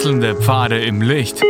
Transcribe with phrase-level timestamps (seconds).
[0.00, 1.42] Wechselnde Pfade im Licht.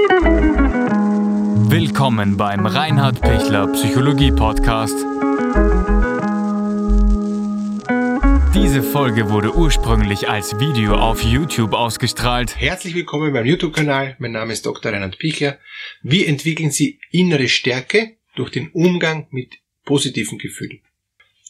[1.71, 4.97] Willkommen beim Reinhard Pichler Psychologie Podcast.
[8.53, 12.57] Diese Folge wurde ursprünglich als Video auf YouTube ausgestrahlt.
[12.59, 14.17] Herzlich willkommen beim YouTube-Kanal.
[14.19, 14.91] Mein Name ist Dr.
[14.91, 15.61] Reinhard Pichler.
[16.03, 20.81] Wie entwickeln Sie innere Stärke durch den Umgang mit positiven Gefühlen?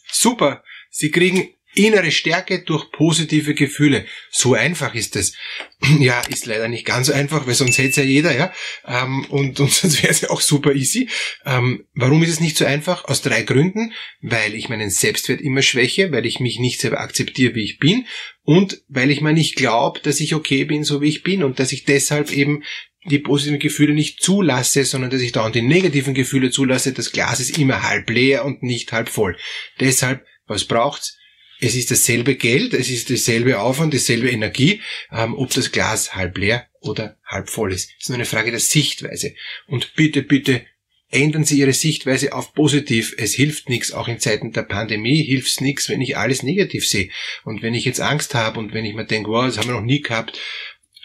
[0.07, 0.63] Super!
[0.91, 1.49] Sie kriegen
[1.87, 4.07] innere Stärke durch positive Gefühle.
[4.31, 5.35] So einfach ist es.
[5.99, 8.53] Ja, ist leider nicht ganz so einfach, weil sonst hätte es ja jeder, ja.
[8.87, 11.09] Ähm, und, und sonst wäre es ja auch super easy.
[11.47, 13.07] Ähm, warum ist es nicht so einfach?
[13.07, 13.93] Aus drei Gründen.
[14.21, 18.07] Weil ich meinen Selbstwert immer schwäche, weil ich mich nicht selber akzeptiere, wie ich bin
[18.43, 21.61] und weil ich mir nicht glaube, dass ich okay bin, so wie ich bin und
[21.61, 22.63] dass ich deshalb eben
[23.05, 26.93] die positiven Gefühle nicht zulasse, sondern dass ich dauernd die negativen Gefühle zulasse.
[26.93, 29.37] Das Glas ist immer halb leer und nicht halb voll.
[29.79, 31.17] Deshalb, was braucht's?
[31.61, 34.81] Es ist dasselbe Geld, es ist dasselbe Aufwand, dieselbe Energie,
[35.13, 37.91] ähm, ob das Glas halb leer oder halb voll ist.
[37.99, 39.35] Es ist nur eine Frage der Sichtweise.
[39.67, 40.63] Und bitte, bitte
[41.11, 43.15] ändern Sie Ihre Sichtweise auf positiv.
[43.19, 46.87] Es hilft nichts, auch in Zeiten der Pandemie hilft es nichts, wenn ich alles negativ
[46.87, 47.11] sehe.
[47.45, 49.75] Und wenn ich jetzt Angst habe und wenn ich mir denke, wow, das haben wir
[49.75, 50.39] noch nie gehabt,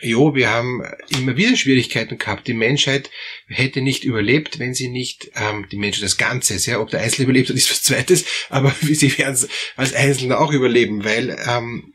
[0.01, 2.47] Jo, wir haben immer wieder Schwierigkeiten gehabt.
[2.47, 3.09] Die Menschheit
[3.47, 7.23] hätte nicht überlebt, wenn sie nicht, ähm, die Menschheit als Ganzes, ja, ob der Einzelne
[7.25, 11.93] überlebt hat, ist was Zweites, aber sie werden es als Einzelne auch überleben, weil ähm,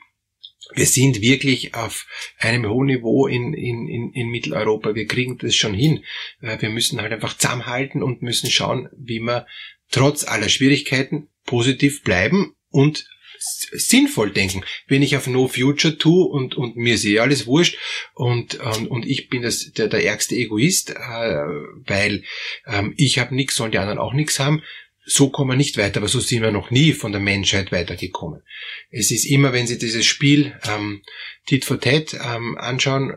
[0.74, 2.06] wir sind wirklich auf
[2.38, 4.94] einem hohen Niveau in, in, in, in Mitteleuropa.
[4.94, 6.04] Wir kriegen das schon hin.
[6.40, 9.46] Äh, wir müssen halt einfach zusammenhalten und müssen schauen, wie wir
[9.90, 13.06] trotz aller Schwierigkeiten positiv bleiben und
[13.40, 14.64] sinnvoll denken.
[14.86, 17.76] Wenn ich auf No Future tue und, und mir ist eh alles wurscht
[18.14, 20.94] und, und, und ich bin das, der, der ärgste Egoist, äh,
[21.86, 22.24] weil
[22.66, 24.62] ähm, ich habe nichts, sollen die anderen auch nichts haben,
[25.04, 28.42] so kommen wir nicht weiter, aber so sind wir noch nie von der Menschheit weitergekommen.
[28.90, 31.02] Es ist immer, wenn Sie dieses Spiel ähm,
[31.46, 33.14] Tit for Tat ähm, anschauen,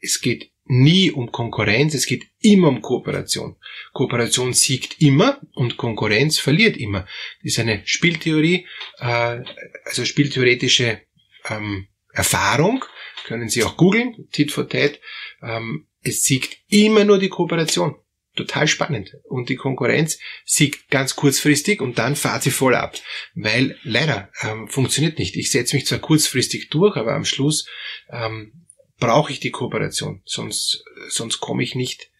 [0.00, 3.56] es geht nie um Konkurrenz, es geht immer um Kooperation.
[3.92, 7.06] Kooperation siegt immer und Konkurrenz verliert immer.
[7.42, 8.66] Das ist eine Spieltheorie,
[8.98, 9.40] äh,
[9.84, 11.02] also spieltheoretische
[11.48, 12.84] ähm, Erfahrung,
[13.24, 15.00] können Sie auch googeln, Tit for Tat.
[15.42, 17.96] Ähm, es siegt immer nur die Kooperation.
[18.34, 19.14] Total spannend.
[19.24, 22.96] Und die Konkurrenz siegt ganz kurzfristig und dann fahrt sie voll ab.
[23.34, 25.36] Weil leider ähm, funktioniert nicht.
[25.36, 27.68] Ich setze mich zwar kurzfristig durch, aber am Schluss
[28.10, 28.66] ähm,
[29.02, 32.12] brauche ich die Kooperation, sonst, sonst komme ich nicht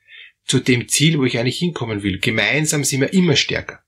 [0.44, 2.19] zu dem Ziel, wo ich eigentlich hinkommen will.
[2.19, 3.84] Gemeinsam sind wir immer stärker.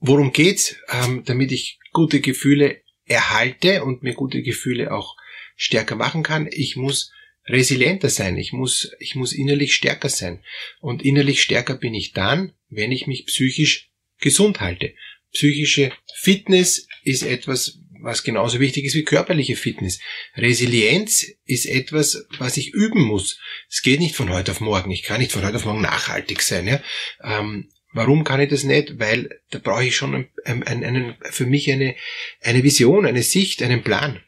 [0.00, 5.16] Worum geht's, ähm, damit ich gute Gefühle erhalte und mir gute Gefühle auch
[5.54, 6.48] stärker machen kann?
[6.50, 7.12] Ich muss
[7.46, 8.36] resilienter sein.
[8.36, 10.42] Ich muss, ich muss innerlich stärker sein.
[10.80, 14.92] Und innerlich stärker bin ich dann, wenn ich mich psychisch gesund halte.
[15.32, 20.00] Psychische Fitness ist etwas, was genauso wichtig ist wie körperliche Fitness.
[20.36, 23.38] Resilienz ist etwas, was ich üben muss.
[23.68, 24.90] Es geht nicht von heute auf morgen.
[24.90, 26.66] Ich kann nicht von heute auf morgen nachhaltig sein.
[26.66, 26.82] Ja?
[27.22, 28.98] Ähm, warum kann ich das nicht?
[28.98, 31.96] Weil da brauche ich schon einen, einen, einen, für mich eine,
[32.40, 34.20] eine Vision, eine Sicht, einen Plan.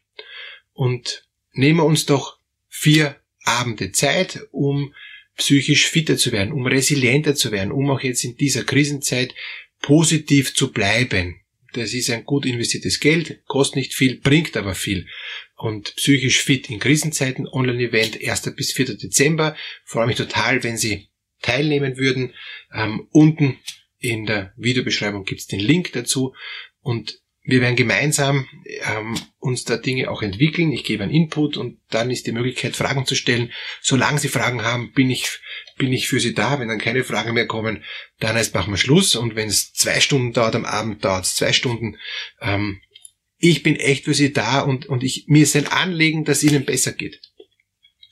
[0.72, 4.94] Und nehmen wir uns doch vier Abende Zeit, um
[5.36, 9.34] psychisch fitter zu werden, um resilienter zu werden, um auch jetzt in dieser Krisenzeit
[9.80, 11.41] positiv zu bleiben.
[11.72, 15.06] Das ist ein gut investiertes Geld, kostet nicht viel, bringt aber viel.
[15.56, 18.54] Und psychisch fit in Krisenzeiten, Online-Event 1.
[18.54, 18.96] bis 4.
[18.96, 19.56] Dezember.
[19.84, 21.08] Freue mich total, wenn Sie
[21.40, 22.34] teilnehmen würden.
[22.74, 23.58] Ähm, unten
[23.98, 26.34] in der Videobeschreibung gibt's den Link dazu.
[26.80, 28.46] Und wir werden gemeinsam
[28.88, 30.70] ähm, uns da Dinge auch entwickeln.
[30.70, 33.52] Ich gebe einen Input und dann ist die Möglichkeit, Fragen zu stellen.
[33.80, 35.40] Solange Sie Fragen haben, bin ich,
[35.76, 36.60] bin ich für Sie da.
[36.60, 37.82] Wenn dann keine Fragen mehr kommen,
[38.20, 39.16] dann heißt machen wir Schluss.
[39.16, 41.98] Und wenn es zwei Stunden dauert am Abend, dauert es zwei Stunden.
[42.40, 42.80] Ähm,
[43.38, 46.64] ich bin echt für Sie da und, und ich, mir ist ein Anliegen, dass Ihnen
[46.64, 47.20] besser geht.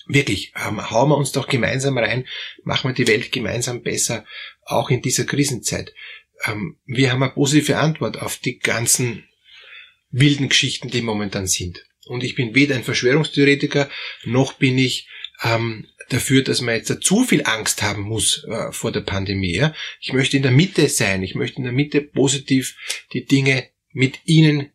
[0.06, 2.26] Wirklich, ähm, hauen wir uns doch gemeinsam rein,
[2.64, 4.24] machen wir die Welt gemeinsam besser,
[4.64, 5.94] auch in dieser Krisenzeit
[6.44, 9.24] ähm, wir haben eine positive Antwort auf die ganzen
[10.10, 11.84] wilden Geschichten, die momentan sind.
[12.06, 13.88] Und ich bin weder ein Verschwörungstheoretiker,
[14.24, 15.08] noch bin ich
[15.42, 19.54] ähm, dafür, dass man jetzt zu viel Angst haben muss äh, vor der Pandemie.
[19.54, 19.74] Ja?
[20.00, 22.76] Ich möchte in der Mitte sein, ich möchte in der Mitte positiv
[23.12, 24.70] die Dinge mit Ihnen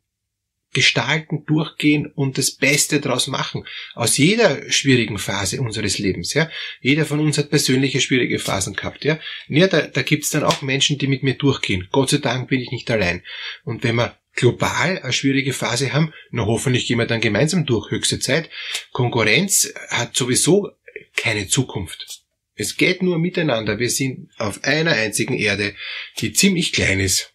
[0.76, 3.66] gestalten, durchgehen und das Beste daraus machen.
[3.96, 6.36] Aus jeder schwierigen Phase unseres Lebens.
[6.36, 6.50] Ja?
[6.82, 9.04] Jeder von uns hat persönliche schwierige Phasen gehabt.
[9.06, 9.18] Ja,
[9.48, 11.88] ja da, da gibt es dann auch Menschen, die mit mir durchgehen.
[11.92, 13.24] Gott sei Dank bin ich nicht allein.
[13.64, 17.90] Und wenn wir global eine schwierige Phase haben, na hoffentlich gehen wir dann gemeinsam durch,
[17.90, 18.50] höchste Zeit.
[18.92, 20.70] Konkurrenz hat sowieso
[21.16, 22.24] keine Zukunft.
[22.56, 23.80] Es geht nur miteinander.
[23.80, 25.74] Wir sind auf einer einzigen Erde,
[26.20, 27.34] die ziemlich klein ist.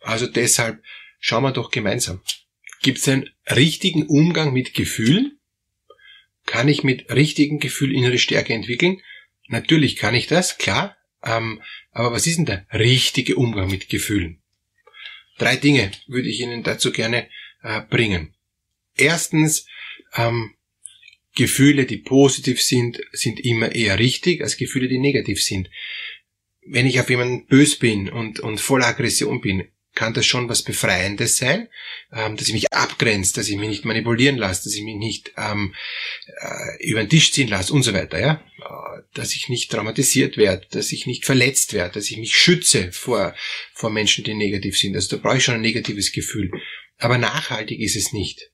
[0.00, 0.82] Also deshalb
[1.18, 2.22] schauen wir doch gemeinsam.
[2.82, 5.38] Gibt es einen richtigen Umgang mit Gefühlen?
[6.44, 9.00] Kann ich mit richtigen Gefühl innere Stärke entwickeln?
[9.48, 10.96] Natürlich kann ich das, klar.
[11.24, 14.42] Ähm, aber was ist denn der richtige Umgang mit Gefühlen?
[15.38, 17.28] Drei Dinge würde ich Ihnen dazu gerne
[17.62, 18.34] äh, bringen.
[18.96, 19.66] Erstens,
[20.14, 20.56] ähm,
[21.36, 25.70] Gefühle, die positiv sind, sind immer eher richtig als Gefühle, die negativ sind.
[26.66, 30.62] Wenn ich auf jemanden bös bin und, und voller Aggression bin, kann das schon was
[30.62, 31.68] Befreiendes sein,
[32.12, 35.32] ähm, dass ich mich abgrenze, dass ich mich nicht manipulieren lasse, dass ich mich nicht
[35.36, 35.74] ähm,
[36.26, 40.36] äh, über den Tisch ziehen lasse und so weiter, ja, äh, dass ich nicht traumatisiert
[40.36, 43.34] werde, dass ich nicht verletzt werde, dass ich mich schütze vor
[43.72, 44.94] vor Menschen, die negativ sind.
[44.94, 46.52] Also da brauche ich schon ein negatives Gefühl.
[46.98, 48.52] Aber nachhaltig ist es nicht.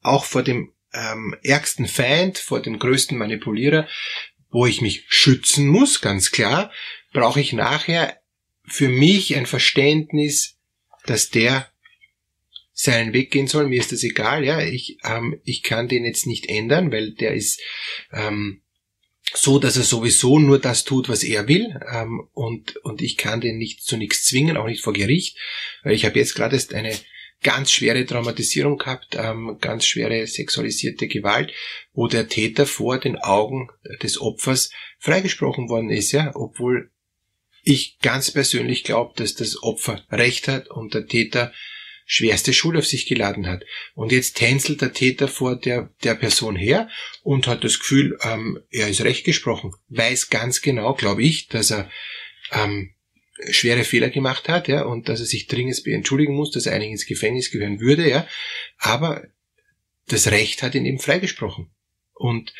[0.00, 3.86] Auch vor dem ähm, ärgsten Feind, vor dem größten Manipulierer,
[4.50, 6.72] wo ich mich schützen muss, ganz klar,
[7.12, 8.19] brauche ich nachher
[8.70, 10.56] für mich ein Verständnis,
[11.06, 11.70] dass der
[12.72, 13.68] seinen Weg gehen soll.
[13.68, 14.60] Mir ist das egal, ja.
[14.62, 17.60] Ich, ähm, ich kann den jetzt nicht ändern, weil der ist
[18.12, 18.62] ähm,
[19.34, 21.78] so, dass er sowieso nur das tut, was er will.
[21.92, 25.36] Ähm, und, und ich kann den nicht zu nichts zwingen, auch nicht vor Gericht.
[25.82, 26.94] Weil ich habe jetzt gerade erst eine
[27.42, 31.52] ganz schwere Traumatisierung gehabt, ähm, ganz schwere sexualisierte Gewalt,
[31.92, 33.68] wo der Täter vor den Augen
[34.02, 36.90] des Opfers freigesprochen worden ist, ja, obwohl
[37.70, 41.52] ich ganz persönlich glaube, dass das Opfer Recht hat und der Täter
[42.04, 43.62] schwerste Schuld auf sich geladen hat.
[43.94, 46.88] Und jetzt tänzelt der Täter vor der, der Person her
[47.22, 49.72] und hat das Gefühl, ähm, er ist recht gesprochen.
[49.88, 51.88] Weiß ganz genau, glaube ich, dass er
[52.50, 52.94] ähm,
[53.50, 56.90] schwere Fehler gemacht hat, ja, und dass er sich dringend entschuldigen muss, dass er eigentlich
[56.90, 58.26] ins Gefängnis gehören würde, ja.
[58.78, 59.24] Aber
[60.08, 61.70] das Recht hat ihn eben freigesprochen.
[62.14, 62.52] Und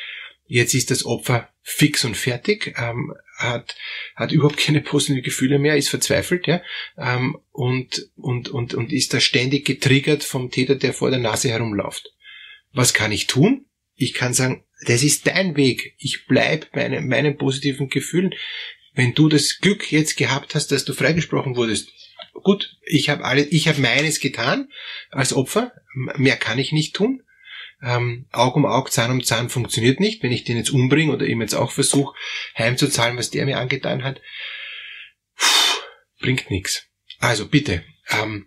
[0.50, 3.76] jetzt ist das Opfer fix und fertig, ähm, hat,
[4.17, 6.61] hat überhaupt keine positiven Gefühle mehr, ist verzweifelt, ja,
[6.99, 11.50] ähm, und, und, und, und ist da ständig getriggert vom Täter, der vor der Nase
[11.50, 12.12] herumläuft.
[12.73, 13.67] Was kann ich tun?
[13.94, 15.94] Ich kann sagen, das ist dein Weg.
[15.99, 18.35] Ich bleib bei meinen, positiven Gefühlen.
[18.94, 21.93] Wenn du das Glück jetzt gehabt hast, dass du freigesprochen wurdest,
[22.43, 24.69] gut, ich habe alle, ich habe meines getan
[25.11, 25.73] als Opfer.
[26.17, 27.23] Mehr kann ich nicht tun.
[27.82, 30.23] Ähm, Aug um Aug, Zahn um Zahn funktioniert nicht.
[30.23, 32.15] Wenn ich den jetzt umbringe oder ihm jetzt auch versuche,
[32.56, 34.21] heimzuzahlen, was der mir angetan hat,
[35.38, 35.82] pff,
[36.21, 36.87] bringt nichts.
[37.19, 38.47] Also bitte, ähm,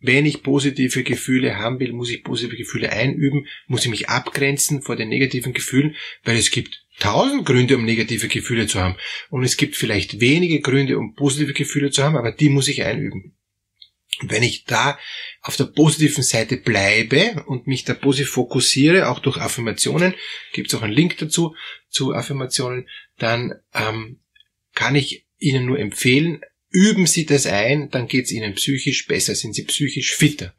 [0.00, 4.82] wenn ich positive Gefühle haben will, muss ich positive Gefühle einüben, muss ich mich abgrenzen
[4.82, 8.96] vor den negativen Gefühlen, weil es gibt tausend Gründe, um negative Gefühle zu haben.
[9.30, 12.82] Und es gibt vielleicht wenige Gründe, um positive Gefühle zu haben, aber die muss ich
[12.82, 13.34] einüben.
[14.22, 14.98] Wenn ich da
[15.40, 20.14] auf der positiven Seite bleibe und mich da positiv fokussiere, auch durch Affirmationen,
[20.52, 21.54] gibt es auch einen Link dazu,
[21.88, 22.88] zu Affirmationen,
[23.18, 24.20] dann ähm,
[24.74, 26.40] kann ich Ihnen nur empfehlen,
[26.74, 30.56] Üben Sie das ein, dann geht es Ihnen psychisch besser, sind Sie psychisch fitter.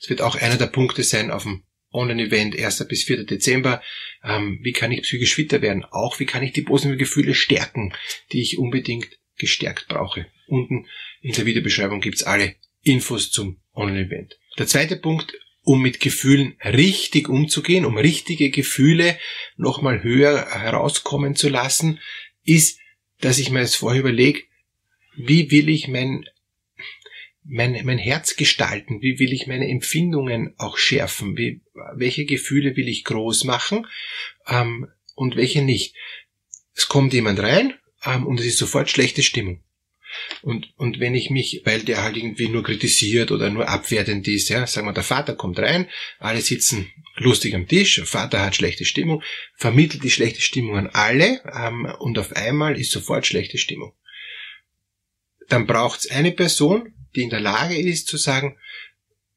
[0.00, 1.62] Das wird auch einer der Punkte sein auf dem
[1.92, 2.88] Online-Event 1.
[2.88, 3.24] bis 4.
[3.24, 3.82] Dezember.
[4.24, 5.84] Ähm, wie kann ich psychisch fitter werden?
[5.84, 7.92] Auch wie kann ich die positiven Gefühle stärken,
[8.32, 10.24] die ich unbedingt gestärkt brauche.
[10.46, 10.86] Unten
[11.20, 12.54] in der Videobeschreibung gibt's alle
[12.88, 14.38] Infos zum Online-Event.
[14.58, 15.32] Der zweite Punkt,
[15.62, 19.18] um mit Gefühlen richtig umzugehen, um richtige Gefühle
[19.56, 22.00] nochmal höher herauskommen zu lassen,
[22.44, 22.80] ist,
[23.20, 24.40] dass ich mir jetzt vorher überlege,
[25.16, 26.24] wie will ich mein,
[27.44, 31.60] mein, mein Herz gestalten, wie will ich meine Empfindungen auch schärfen, wie,
[31.94, 33.86] welche Gefühle will ich groß machen
[34.46, 35.94] ähm, und welche nicht.
[36.74, 39.62] Es kommt jemand rein ähm, und es ist sofort schlechte Stimmung.
[40.42, 44.48] Und, und wenn ich mich, weil der halt irgendwie nur kritisiert oder nur abwertend ist,
[44.48, 48.54] ja, sagen wir, der Vater kommt rein, alle sitzen lustig am Tisch, der Vater hat
[48.54, 49.22] schlechte Stimmung,
[49.56, 53.92] vermittelt die schlechte Stimmung an alle ähm, und auf einmal ist sofort schlechte Stimmung
[55.48, 58.58] dann braucht es eine Person, die in der Lage ist zu sagen,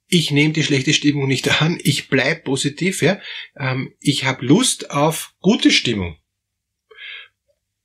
[0.08, 3.20] ich nehme die schlechte Stimmung nicht an, ich bleib positiv, ja,
[3.58, 6.18] ähm, ich habe Lust auf gute Stimmung.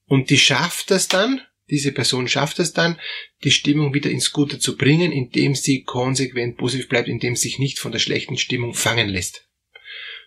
[0.06, 2.99] Und die schafft das dann, diese Person schafft es dann,
[3.44, 7.58] die Stimmung wieder ins Gute zu bringen, indem sie konsequent positiv bleibt, indem sie sich
[7.58, 9.49] nicht von der schlechten Stimmung fangen lässt.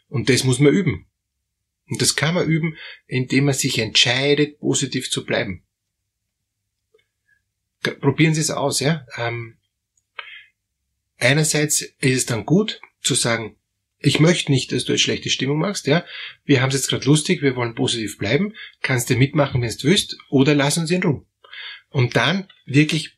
[0.08, 1.08] Und das muss man üben.
[1.88, 2.78] Und das kann man üben,
[3.08, 5.64] indem man sich entscheidet, positiv zu bleiben
[7.82, 9.06] probieren Sie es aus, ja.
[9.18, 9.58] Ähm,
[11.18, 13.56] einerseits ist es dann gut zu sagen,
[14.02, 16.06] ich möchte nicht, dass du eine schlechte Stimmung machst, ja.
[16.46, 18.54] Wir haben es jetzt gerade lustig, wir wollen positiv bleiben.
[18.82, 21.26] Kannst du mitmachen, wenn du willst, oder lass uns in Ruhe.
[21.90, 23.18] Und dann wirklich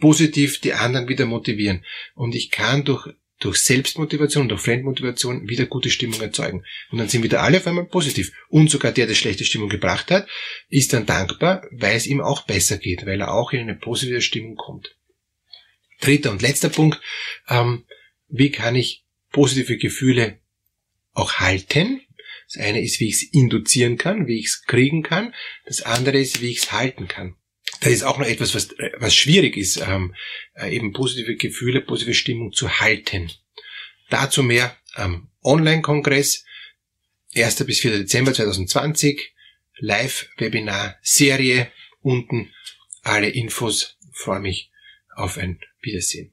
[0.00, 1.84] positiv die anderen wieder motivieren.
[2.14, 3.08] Und ich kann durch
[3.40, 6.64] durch Selbstmotivation, durch Fremdmotivation wieder gute Stimmung erzeugen.
[6.90, 8.32] Und dann sind wieder alle auf einmal positiv.
[8.48, 10.28] Und sogar der, der schlechte Stimmung gebracht hat,
[10.68, 14.22] ist dann dankbar, weil es ihm auch besser geht, weil er auch in eine positive
[14.22, 14.96] Stimmung kommt.
[16.00, 17.00] Dritter und letzter Punkt,
[17.48, 17.84] ähm,
[18.28, 20.38] wie kann ich positive Gefühle
[21.12, 22.00] auch halten?
[22.52, 25.34] Das eine ist, wie ich es induzieren kann, wie ich es kriegen kann.
[25.66, 27.36] Das andere ist, wie ich es halten kann.
[27.80, 30.14] Das ist auch noch etwas, was, was schwierig ist, ähm,
[30.54, 33.30] äh, eben positive Gefühle, positive Stimmung zu halten.
[34.10, 36.44] Dazu mehr am Online-Kongress,
[37.34, 37.64] 1.
[37.66, 37.98] bis 4.
[37.98, 39.34] Dezember 2020,
[39.78, 41.70] Live-Webinar-Serie,
[42.00, 42.52] unten
[43.02, 43.96] alle Infos.
[44.12, 44.70] freue mich
[45.14, 46.32] auf ein Wiedersehen.